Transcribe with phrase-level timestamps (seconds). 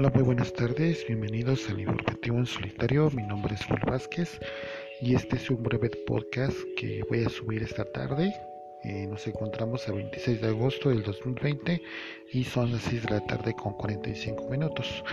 [0.00, 3.10] Hola, muy buenas tardes, bienvenidos al Informativo en Solitario.
[3.10, 4.40] Mi nombre es Juan Vázquez
[5.02, 8.34] y este es un breve podcast que voy a subir esta tarde.
[8.82, 11.82] Eh, nos encontramos a 26 de agosto del 2020
[12.32, 15.04] y son las 6 de la tarde con 45 minutos.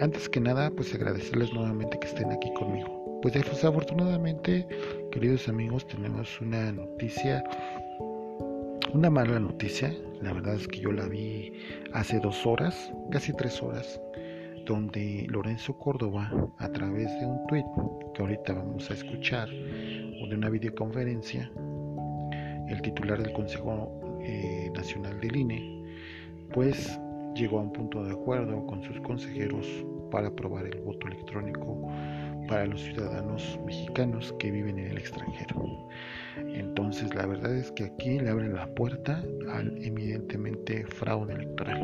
[0.00, 3.20] Antes que nada, pues agradecerles nuevamente que estén aquí conmigo.
[3.22, 4.66] Pues desafortunadamente,
[5.12, 7.44] queridos amigos, tenemos una noticia,
[8.92, 9.94] una mala noticia.
[10.20, 11.52] La verdad es que yo la vi
[11.92, 14.00] hace dos horas, casi tres horas
[14.66, 17.64] donde Lorenzo Córdoba, a través de un tweet
[18.14, 21.50] que ahorita vamos a escuchar, o de una videoconferencia,
[22.68, 25.84] el titular del Consejo eh, Nacional del INE,
[26.52, 27.00] pues
[27.34, 29.66] llegó a un punto de acuerdo con sus consejeros
[30.10, 31.88] para aprobar el voto electrónico
[32.48, 35.88] para los ciudadanos mexicanos que viven en el extranjero.
[36.36, 41.80] Entonces la verdad es que aquí le abren la puerta al evidentemente fraude electoral,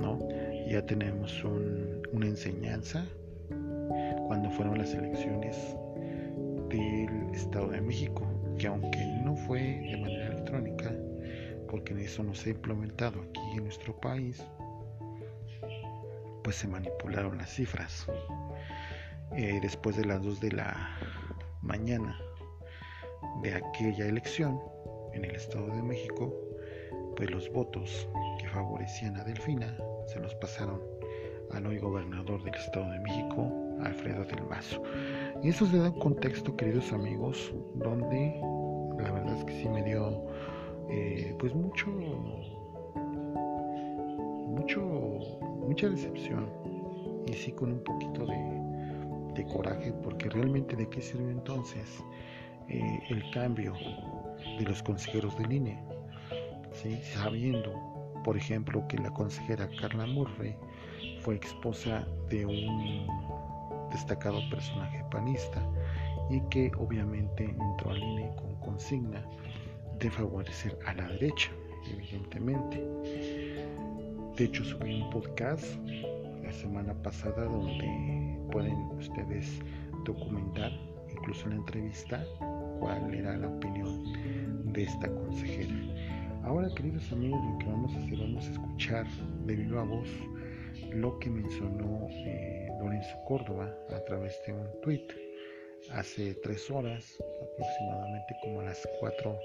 [0.00, 0.18] ¿no?
[0.68, 1.44] ya tenemos
[2.14, 3.04] una enseñanza
[4.28, 5.76] cuando fueron las elecciones
[6.68, 8.22] del Estado de México,
[8.56, 10.92] que aunque no fue de manera electrónica,
[11.68, 14.44] porque eso no se ha implementado aquí en nuestro país,
[16.44, 18.06] pues se manipularon las cifras.
[19.32, 20.96] Eh, después de las 2 de la
[21.62, 22.16] mañana
[23.42, 24.60] de aquella elección
[25.14, 26.32] en el Estado de México,
[27.16, 30.93] pues los votos que favorecían a Delfina se los pasaron
[31.54, 33.50] al hoy gobernador del Estado de México,
[33.82, 34.82] Alfredo del Mazo.
[35.42, 38.40] Y eso se da un contexto, queridos amigos, donde
[38.98, 40.24] la verdad es que sí me dio
[40.90, 41.88] eh, pues mucho,
[44.46, 44.80] mucho,
[45.66, 46.48] mucha decepción
[47.26, 52.02] y sí con un poquito de, coraje, porque realmente de qué sirve entonces
[52.68, 53.74] eh, el cambio
[54.58, 55.84] de los consejeros del INE,
[56.72, 56.98] ¿sí?
[57.02, 60.56] sabiendo por ejemplo, que la consejera Carla Murray
[61.20, 63.06] fue esposa de un
[63.90, 65.62] destacado personaje panista
[66.30, 69.24] y que obviamente entró al INE con consigna
[69.98, 71.50] de favorecer a la derecha,
[71.92, 72.82] evidentemente.
[74.36, 75.64] De hecho, subí un podcast
[76.42, 79.60] la semana pasada donde pueden ustedes
[80.04, 80.72] documentar,
[81.10, 82.24] incluso en la entrevista,
[82.80, 84.02] cuál era la opinión
[84.72, 85.74] de esta consejera.
[86.42, 89.06] Ahora, queridos amigos, lo que vamos a hacer, vamos a escuchar
[89.46, 90.08] de viva voz
[90.94, 95.06] lo que mencionó eh, Lorenzo Córdoba a través de un tweet
[95.90, 99.38] hace tres horas, aproximadamente como a las cuatro,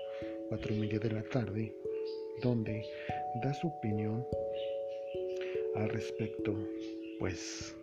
[0.47, 1.73] cuatro y media de la tarde,
[2.41, 2.85] donde
[3.43, 4.25] da su opinión
[5.75, 6.55] al respecto,
[7.19, 7.75] pues,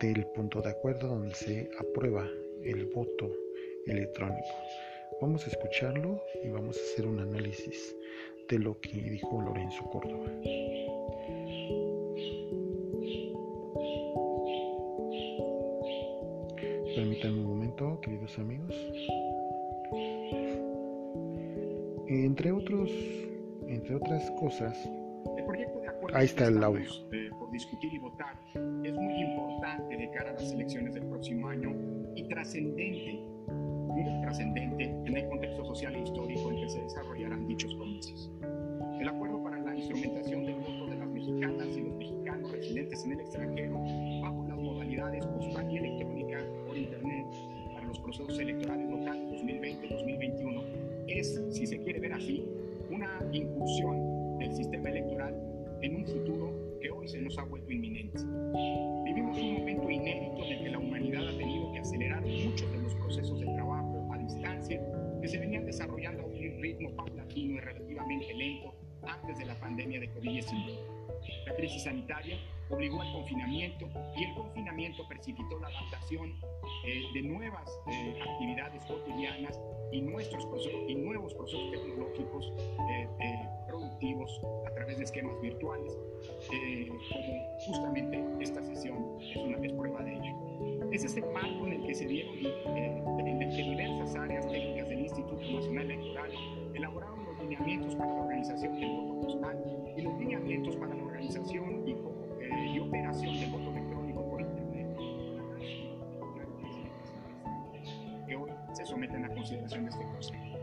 [0.00, 2.28] del punto de acuerdo donde se aprueba
[2.62, 3.30] el voto
[3.86, 4.48] electrónico.
[5.20, 7.96] Vamos a escucharlo y vamos a hacer un análisis
[8.48, 10.30] de lo que dijo Lorenzo Córdoba.
[16.94, 18.72] Permítanme un momento, queridos amigos.
[22.06, 22.90] Entre otros,
[23.66, 24.88] entre otras cosas,
[26.12, 26.88] ahí está el audio.
[27.12, 31.48] Eh, por discutir y votar es muy importante de cara a las elecciones del próximo
[31.48, 31.74] año
[32.14, 37.74] y trascendente, muy trascendente en el contexto social e histórico en que se desarrollarán dichos
[37.74, 37.83] comicios.
[60.06, 64.08] En el que la humanidad ha tenido que acelerar muchos de los procesos de trabajo
[64.12, 64.80] a distancia
[65.20, 70.00] que se venían desarrollando a un ritmo paulatino y relativamente lento antes de la pandemia
[70.00, 70.78] de COVID-19.
[71.46, 72.38] La crisis sanitaria
[72.70, 76.34] obligó al confinamiento y el confinamiento precipitó la adaptación
[76.86, 79.60] eh, de nuevas eh, actividades cotidianas
[79.92, 80.46] y, nuestros
[80.88, 82.52] y nuevos procesos tecnológicos
[85.04, 85.96] esquemas virtuales,
[86.48, 86.98] como
[87.66, 90.90] justamente esta sesión es una vez prueba de ello.
[90.92, 95.90] Es este marco en el que se dieron de diversas áreas técnicas del Instituto Nacional
[95.90, 96.30] Electoral
[96.74, 101.86] elaboraron los lineamientos para la organización del voto postal y los lineamientos para la organización
[101.86, 104.96] y, eh, y operación del voto electrónico por Internet,
[108.26, 110.58] que hoy se someten a consideración de este Consejo.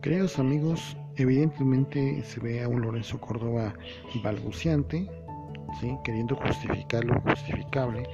[0.00, 3.74] Queridos amigos, evidentemente se ve a un Lorenzo Córdoba
[4.22, 5.08] balbuciante,
[5.80, 5.96] ¿sí?
[6.04, 8.04] queriendo justificar lo justificable,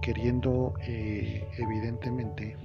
[0.00, 2.56] queriendo eh, evidentemente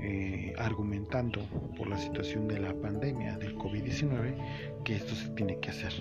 [0.00, 1.40] eh, argumentando
[1.76, 5.92] por la situación de la pandemia del COVID-19 que esto se tiene que hacer.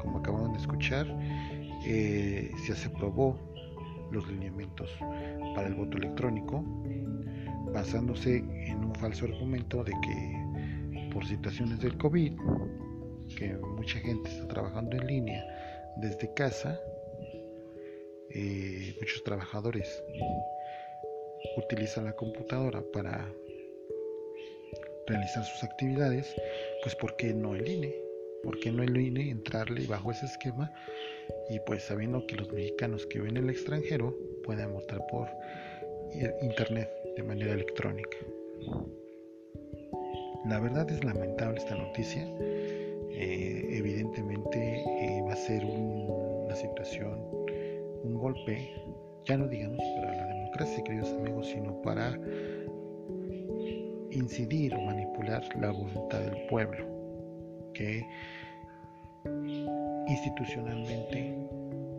[0.00, 1.06] Como acabaron de escuchar,
[1.84, 3.38] eh, se aprobó
[4.10, 4.90] los lineamientos
[5.54, 6.64] para el voto electrónico
[7.72, 10.39] basándose en un falso argumento de que
[11.12, 12.32] por situaciones del COVID,
[13.36, 15.44] que mucha gente está trabajando en línea
[15.96, 16.80] desde casa,
[18.30, 20.02] eh, muchos trabajadores
[21.56, 23.32] utilizan la computadora para
[25.06, 26.34] realizar sus actividades,
[26.82, 27.94] pues ¿por qué no el INE?
[28.42, 30.72] ¿Por qué no el INE entrarle bajo ese esquema?
[31.48, 35.28] Y pues sabiendo que los mexicanos que ven en el extranjero pueden votar por
[36.42, 38.16] internet de manera electrónica.
[40.46, 42.26] La verdad es lamentable esta noticia.
[43.12, 47.20] Eh, evidentemente eh, va a ser una situación,
[48.02, 48.72] un golpe,
[49.26, 52.18] ya no digamos para la democracia, queridos amigos, sino para
[54.10, 56.86] incidir o manipular la voluntad del pueblo,
[57.74, 58.02] que
[60.08, 61.36] institucionalmente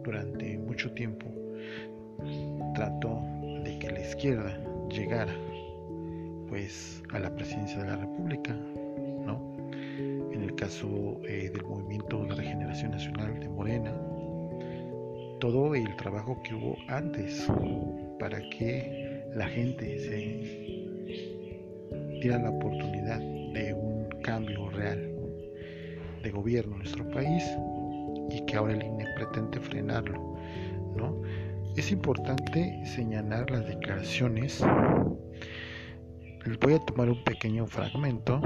[0.04, 1.28] durante mucho tiempo
[2.74, 3.22] trató
[3.64, 4.58] de que la izquierda
[4.90, 5.34] llegara
[6.52, 9.56] pues a la presidencia de la República, ¿no?
[10.34, 13.94] En el caso eh, del movimiento de regeneración nacional de Morena,
[15.40, 17.48] todo el trabajo que hubo antes
[18.20, 20.18] para que la gente se
[22.20, 25.10] diera la oportunidad de un cambio real
[26.22, 27.50] de gobierno en nuestro país
[28.30, 30.36] y que ahora el INE pretende frenarlo,
[30.98, 31.22] ¿no?
[31.78, 34.62] Es importante señalar las declaraciones.
[36.46, 38.42] Les voy a tomar un pequeño fragmento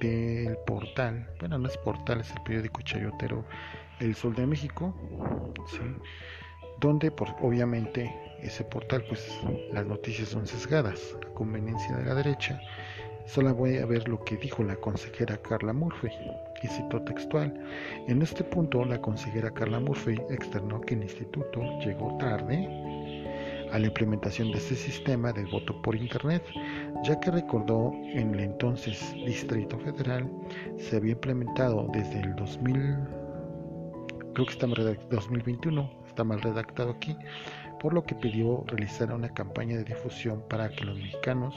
[0.00, 3.44] del portal, bueno, no es portal, es el periódico chayotero
[4.00, 4.92] El Sol de México,
[6.80, 9.40] donde obviamente ese portal pues
[9.72, 11.16] las noticias son sesgadas.
[11.24, 12.60] A conveniencia de la derecha
[13.26, 16.08] solo voy a ver lo que dijo la consejera Carla Murphy
[16.62, 17.52] y citó textual
[18.08, 22.68] en este punto la consejera Carla Murphy externó que el instituto llegó tarde
[23.76, 26.42] a la implementación de este sistema de voto por internet
[27.04, 30.26] ya que recordó en el entonces Distrito Federal
[30.78, 32.96] se había implementado desde el 2000
[34.32, 37.14] creo que está mal 2021 está mal redactado aquí
[37.78, 41.54] por lo que pidió realizar una campaña de difusión para que los mexicanos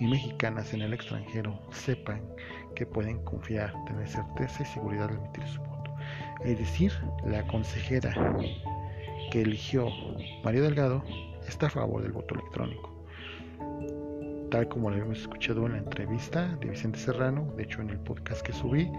[0.00, 2.20] y mexicanas en el extranjero sepan
[2.74, 5.94] que pueden confiar, tener certeza y seguridad al emitir su voto.
[6.44, 6.92] Es decir,
[7.24, 8.12] la consejera
[9.32, 9.88] que eligió
[10.44, 11.02] María Delgado
[11.48, 12.92] está a favor del voto electrónico.
[14.50, 17.98] Tal como lo habíamos escuchado en la entrevista de Vicente Serrano, de hecho en el
[18.00, 18.92] podcast que subí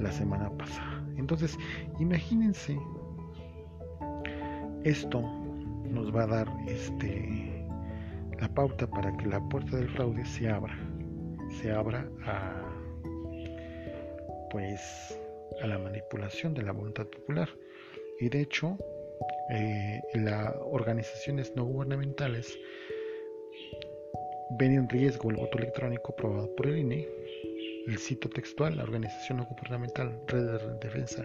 [0.00, 1.06] la semana pasada.
[1.16, 1.56] Entonces,
[2.00, 2.76] imagínense
[4.82, 5.22] esto
[5.88, 7.64] nos va a dar este
[8.40, 10.76] la pauta para que la puerta del fraude se abra
[11.62, 12.60] se abra a
[14.50, 15.16] pues
[15.62, 17.48] a la manipulación de la voluntad popular
[18.18, 18.76] y de hecho
[19.50, 22.58] eh, las organizaciones no gubernamentales
[24.58, 27.08] ven en riesgo el voto electrónico aprobado por el INE
[27.86, 31.24] el cito textual, la organización no gubernamental Red de Defensa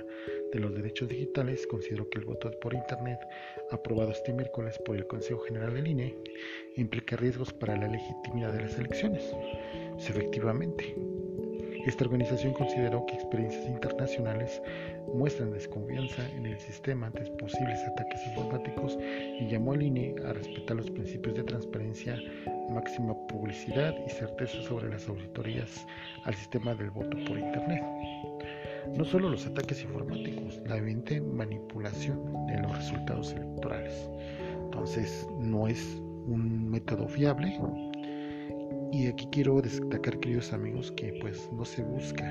[0.53, 3.19] de los Derechos Digitales consideró que el voto por Internet
[3.71, 6.15] aprobado este miércoles por el Consejo General del INE
[6.75, 9.33] implica riesgos para la legitimidad de las elecciones.
[9.97, 10.95] efectivamente,
[11.85, 14.61] esta organización consideró que experiencias internacionales
[15.13, 18.97] muestran desconfianza en el sistema ante posibles ataques informáticos
[19.39, 22.19] y llamó al INE a respetar los principios de transparencia,
[22.69, 25.85] máxima publicidad y certeza sobre las auditorías
[26.25, 27.83] al sistema del voto por Internet.
[28.95, 34.09] No solo los ataques informáticos, la evidente manipulación de los resultados electorales.
[34.65, 35.97] Entonces, no es
[36.27, 37.59] un método fiable
[38.91, 42.23] y aquí quiero destacar, queridos amigos, que pues no se busca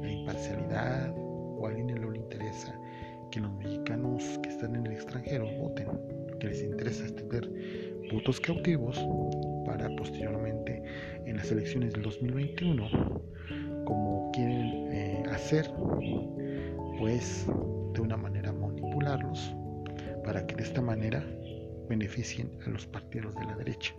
[0.00, 2.78] la imparcialidad o a alguien no le interesa
[3.30, 5.88] que los mexicanos que están en el extranjero voten.
[6.38, 7.50] Que les interesa es tener
[8.12, 9.04] votos cautivos
[9.66, 10.82] para posteriormente
[11.26, 12.88] en las elecciones del 2021,
[13.84, 15.70] como quieren eh, hacer,
[16.98, 17.46] pues
[17.94, 19.54] de una manera manipularlos
[20.24, 21.24] para que de esta manera
[21.88, 23.94] beneficien a los partidos de la derecha.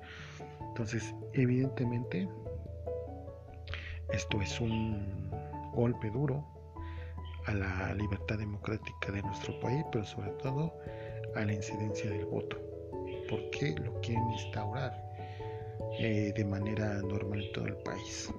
[0.74, 2.27] Entonces, evidentemente,
[4.12, 5.30] esto es un
[5.72, 6.44] golpe duro
[7.46, 10.74] a la libertad democrática de nuestro país, pero sobre todo
[11.36, 12.58] a la incidencia del voto,
[13.30, 15.00] porque lo quieren instaurar
[16.00, 18.34] eh, de manera normal en todo el país.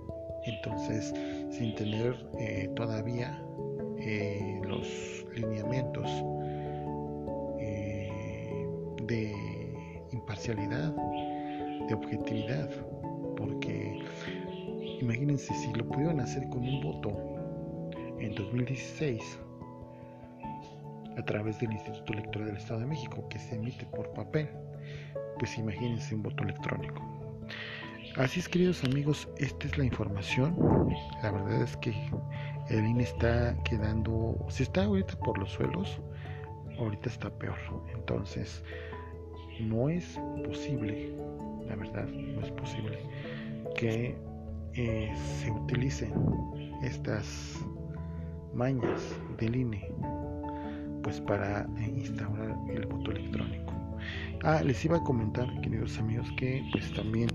[0.45, 1.15] Entonces,
[1.53, 3.41] sin tener eh, todavía
[4.01, 6.11] eh, los lineamientos
[9.07, 9.35] de
[10.11, 10.95] imparcialidad
[11.89, 12.71] de objetividad,
[13.37, 14.03] porque
[15.01, 17.11] imagínense si lo pudieron hacer con un voto
[18.21, 19.39] en 2016
[21.17, 24.49] a través del Instituto Electoral del Estado de México que se emite por papel,
[25.39, 27.03] pues imagínense un voto electrónico.
[28.17, 30.57] Así es, queridos amigos, esta es la información.
[31.23, 31.93] La verdad es que
[32.71, 36.01] el INE está quedando, si está ahorita por los suelos,
[36.79, 37.59] ahorita está peor.
[37.93, 38.63] Entonces,
[39.61, 41.13] no es posible,
[41.69, 42.99] la verdad, no es posible
[43.77, 44.15] que
[44.75, 46.13] eh, se utilicen
[46.83, 47.61] estas
[48.53, 49.03] mañas
[49.39, 49.91] del INE
[51.03, 53.73] pues para instaurar el voto electrónico.
[54.43, 57.29] Ah, les iba a comentar, queridos amigos, que pues también,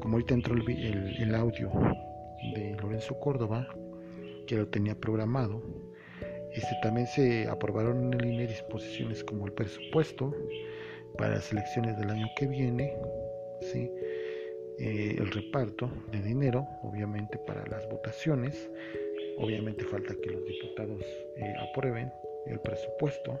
[0.00, 1.70] como ahorita entró el, el audio
[2.54, 3.66] de Lorenzo Córdoba,
[4.46, 5.62] que lo tenía programado,
[6.52, 10.32] este, también se aprobaron en el INE disposiciones como el presupuesto
[11.16, 12.92] para las elecciones del año que viene,
[13.60, 13.90] ¿sí?
[14.78, 18.68] Eh, el reparto de dinero, obviamente para las votaciones,
[19.38, 21.00] obviamente falta que los diputados
[21.36, 22.12] eh, aprueben
[22.46, 23.40] el presupuesto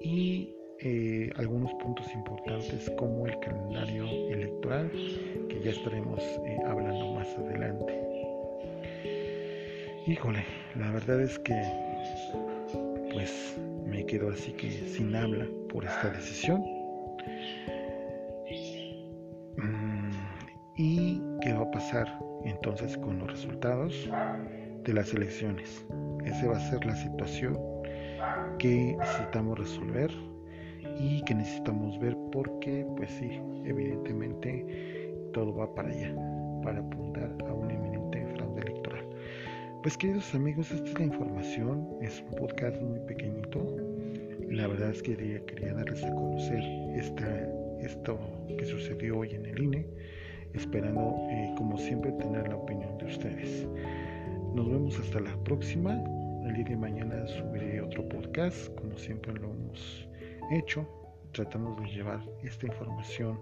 [0.00, 4.90] y eh, algunos puntos importantes como el calendario electoral
[5.48, 6.22] que ya estaremos
[6.66, 8.00] hablando más adelante.
[10.06, 10.44] Híjole,
[10.78, 11.54] la verdad es que
[13.10, 16.62] pues me quedo así que sin habla por esta decisión.
[19.58, 20.10] Mm,
[20.76, 22.06] ¿Y qué va a pasar
[22.44, 24.08] entonces con los resultados
[24.84, 25.84] de las elecciones?
[26.24, 27.58] Esa va a ser la situación
[28.58, 30.10] que necesitamos resolver
[30.98, 36.14] y que necesitamos ver porque pues sí, evidentemente todo va para allá,
[36.62, 37.74] para apuntar a un
[39.84, 43.83] pues queridos amigos, esta es la información, es un podcast muy pequeñito.
[44.50, 46.62] La verdad es que quería, darles a conocer
[46.96, 47.26] esta,
[47.80, 48.18] esto
[48.58, 49.86] que sucedió hoy en el INE,
[50.52, 53.66] esperando eh, como siempre tener la opinión de ustedes.
[54.54, 55.92] Nos vemos hasta la próxima.
[56.46, 60.08] El día de mañana subiré otro podcast, como siempre lo hemos
[60.52, 60.86] hecho,
[61.32, 63.40] tratando de llevar esta información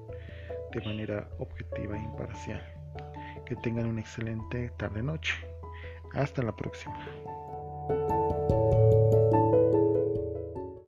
[0.73, 2.63] de manera objetiva e imparcial.
[3.45, 5.35] Que tengan una excelente tarde-noche.
[6.15, 7.07] Hasta la próxima.